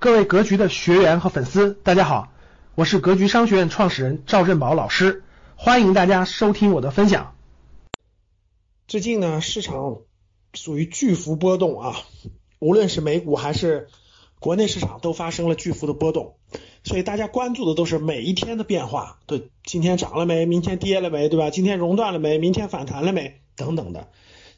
[0.00, 2.32] 各位格局的学员和粉丝，大家好，
[2.76, 5.24] 我是格局商学院创始人赵振宝老师，
[5.56, 7.34] 欢迎大家收听我的分享。
[8.86, 9.96] 最近呢，市场
[10.54, 11.96] 属于巨幅波动啊，
[12.60, 13.88] 无论是美股还是
[14.38, 16.36] 国内市场都发生了巨幅的波动，
[16.84, 20.46] 所以大家关注的都是每一天的变化，对，今天涨了没？
[20.46, 21.28] 明天跌了没？
[21.28, 21.50] 对吧？
[21.50, 22.38] 今天熔断了没？
[22.38, 23.40] 明天反弹了没？
[23.56, 24.08] 等等的。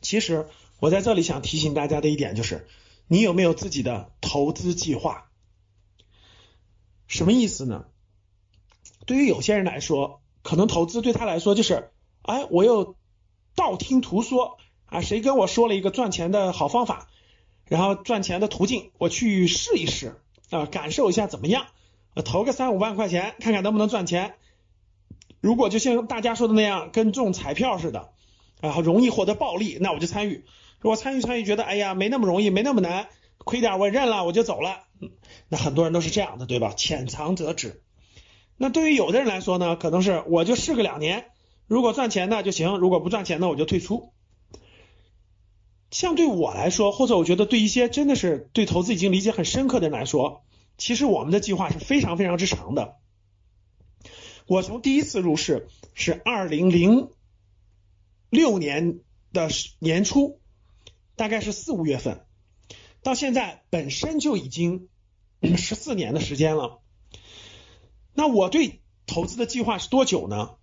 [0.03, 0.49] 其实
[0.81, 2.67] 我在这里想提醒大家的一点就是，
[3.09, 5.29] 你有没有自己的投资计划？
[7.21, 7.85] 什么意思呢？
[9.05, 11.91] 对于有些人来说，可能投资对他来说就是，
[12.23, 12.97] 哎，我又
[13.55, 14.57] 道听途说
[14.87, 17.09] 啊，谁跟我说了一个赚钱的好方法，
[17.67, 21.67] 然后赚钱的途径，我去试一试啊，感受一下怎么样？
[22.25, 24.37] 投个三五万块钱，看看能不能赚钱。
[25.43, 28.15] 如果就像大家说的那样，跟中彩票似的，
[28.63, 30.47] 然后容易获得暴利，那我就参与。
[30.81, 34.85] 如果参与参与，觉得哎呀没那么容易，没那么难，亏点我认了，我就走了。
[35.49, 36.73] 那很多人都是这样的，对吧？
[36.77, 37.83] 浅尝辄止。
[38.57, 41.27] 那对于有的人来说呢，可能是我就试个两年，
[41.67, 44.13] 如果赚钱那就行，如果不赚钱呢，我就退出。
[45.91, 50.45] 像对我来说，或者我觉得对一些真的是对投资已经理解很深刻的人来说，
[50.79, 52.97] 其实我们的计划是非常非常之长的。
[54.47, 57.09] 我从第一次入市是二零零
[58.29, 59.01] 六年
[59.33, 59.49] 的
[59.79, 60.39] 年初，
[61.17, 62.25] 大概是四五月份。
[63.03, 64.90] 到现在本身就已经
[65.57, 66.81] 十四年的时间了，
[68.13, 70.57] 那我对投资的计划是多久呢？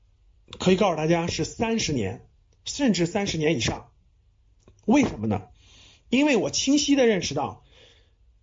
[0.59, 2.28] 可以告诉大家是三十年，
[2.64, 3.89] 甚至三十年以上。
[4.86, 5.48] 为什么呢？
[6.09, 7.64] 因为我清晰的认识到，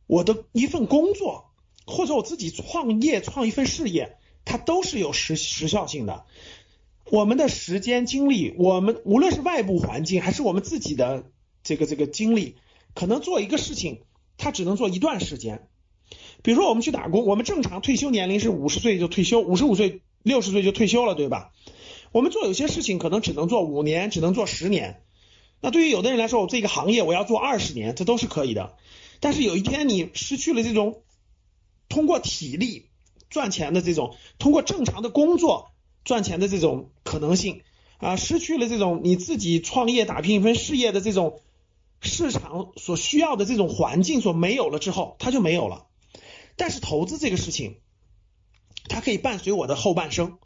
[0.07, 1.51] 我的一份工作
[1.87, 6.27] 或者我自己创业创一份事业，它都是有时时效性的。
[7.07, 11.31] 我们的时间精力，我们无论是外部环境还是我们自己的
[11.63, 12.57] 这个这个精力。
[12.95, 14.03] 可能做一个事情，
[14.37, 15.69] 它只能做一段时间。
[16.45, 21.53] 比如说，我们去打工，我们正常退休年龄是五十岁就退休，五十五岁、六十岁就退休了，对吧？
[22.13, 25.03] 我们做有些事情可能只能做五年，只能做十年。
[25.63, 28.77] 那对于有的人来说，我这个行业我要做二十年，这都是可以的。
[29.21, 31.01] 但是有一天你失去了这种
[31.89, 32.91] 通过体力
[33.31, 35.71] 赚钱的这种，通过正常的工作
[36.05, 37.63] 赚钱的这种可能性
[37.97, 41.41] 啊，失去了这种你自己创业打拼一份事业的这种。
[42.07, 45.87] 市场所需要的这种环境所没有了之后，它就没有了。
[46.57, 47.81] 但是投资这个事情，
[48.89, 50.39] 它可以伴随我的后半生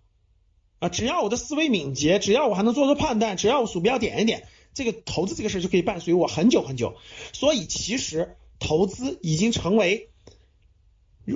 [0.79, 6.97] 啊，只要我的思维敏捷，只要我还能做出判断，只要我鼠标点一点，这个投资这个事就可以伴随我很久很久。
[7.33, 10.11] 所以其实投资已经成为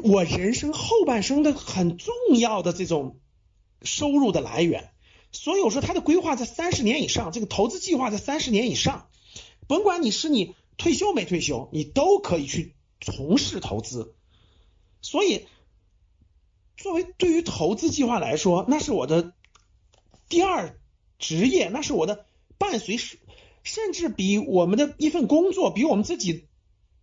[0.03, 3.19] 我人生后半生的很重要的这种
[3.83, 4.91] 收入的来源。
[5.33, 9.09] 所以我说它的规划在三十年以上，这个投资计划在三十年以上。
[9.67, 14.15] 甭管你是你退休没退休，你都可以去从事投资。
[15.03, 15.47] 所以，
[16.79, 19.35] 作为对于投资计划来说，那是我的
[20.31, 20.81] 第二
[21.19, 22.25] 职业，那是我的
[22.57, 22.97] 伴随，
[23.63, 26.47] 甚至比我们的一份工作，比我们自己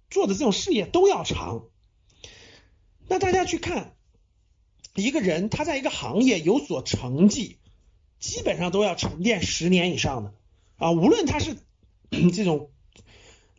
[0.09, 1.65] 做的这种事业都要长。
[3.07, 3.95] 那大家去看，
[4.95, 7.59] 一个人他在一个行业有所成绩，
[8.19, 10.33] 基本上都要沉淀十年以上的
[10.77, 11.57] 啊，无论他是。
[12.33, 12.71] 这种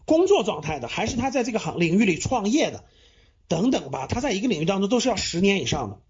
[0.06, 2.84] 工作状态的，还是他在这个行领域里创业的，
[3.50, 6.00] 等等吧，他在一个领域当中都是要十年以上的。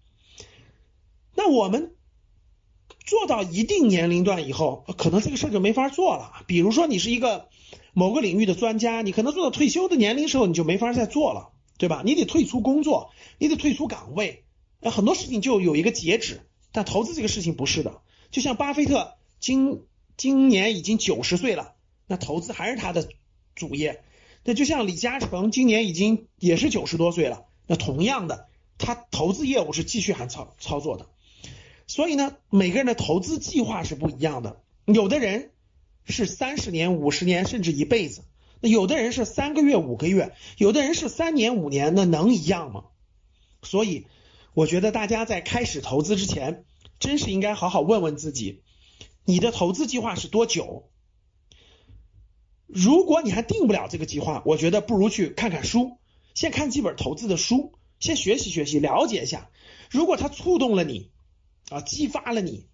[1.33, 1.95] 那我们
[3.03, 6.43] 做到一定年龄段以后，可能这个事儿就没法做了。
[6.45, 7.49] 比如说，你是一个
[7.93, 12.03] 某个领域的专家，你可能做到退休的年龄时候，你就没法再做了，对吧？
[12.05, 13.09] 你得退出工作，
[13.39, 14.43] 你得退出岗位，
[14.79, 16.41] 那很多事情就有一个截止。
[16.71, 19.81] 但投资这个事情不是的，就像巴菲特今
[20.15, 21.73] 今年已经九十岁了。
[22.05, 23.09] 那投资还是他的
[23.55, 24.03] 主业，
[24.43, 28.47] 那就像李嘉诚今年已经也是九十多岁了，那同样的，
[28.77, 31.07] 他投资业务是继续还操操作的，
[31.85, 35.51] 所以呢，每个人的投资计划是不一样的，有的人
[36.05, 38.23] 是三十年、五十年甚至一辈子，
[38.59, 42.85] 那有的人是三个月、五个月，有的人是三年、五年，那能一样吗？
[43.61, 44.07] 所以
[44.55, 46.65] 我觉得大家在开始投资之前，
[46.99, 48.61] 真是应该好好问问自己，
[49.23, 50.89] 你的投资计划是多久？
[52.73, 55.97] 如果你还定不了这个计划，我觉得不如去看看书，
[56.33, 59.49] 先看几本投资的书，先学习学习，了解一下。
[59.89, 61.11] 如果它触动了你，
[61.69, 62.65] 啊，激发了你，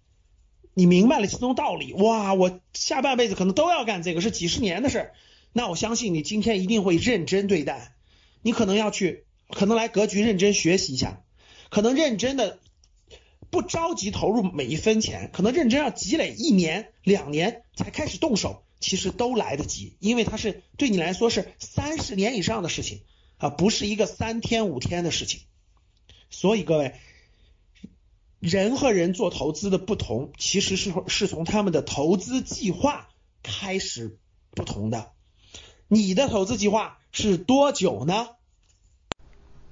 [0.74, 5.14] 你明白了其中道理，哇，我下半辈子可能都要干这个，是几十年的事儿，
[5.52, 7.96] 那我相信你今天一定会认真对待。
[8.42, 11.24] 你可能要去，可能来格局认真学习一下，
[11.70, 12.60] 可能认真的
[13.50, 18.62] 不着急投入每一分钱，可能认真要积累一年两年才开始动手。
[18.80, 23.02] 其实都来得及，因为它是对你来说是三十年以上的事情
[23.38, 25.40] 啊，不是一个三天五天的事情。
[26.30, 26.94] 所以各位，
[28.38, 33.08] 人和人做投资的不同，其实是是从他们的投资计划
[33.42, 34.18] 开始
[34.50, 35.12] 不同的。
[35.88, 38.28] 你的投资计划是多久呢？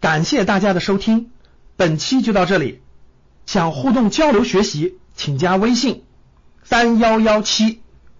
[0.00, 1.30] 感谢大家的收听，
[1.76, 2.80] 本期就到这里。
[3.44, 6.04] 想互动交流学习，请加微信
[6.64, 7.80] 三幺幺七